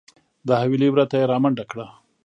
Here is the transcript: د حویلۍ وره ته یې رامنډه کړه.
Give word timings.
د 0.47 0.49
حویلۍ 0.61 0.89
وره 0.91 1.05
ته 1.11 1.15
یې 1.19 1.29
رامنډه 1.31 1.65
کړه. 1.71 1.87